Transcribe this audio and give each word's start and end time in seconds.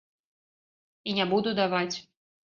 І 1.11 1.13
не 1.17 1.27
буду 1.33 1.53
даваць. 1.59 1.95